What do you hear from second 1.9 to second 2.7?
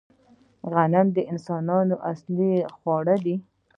اصلي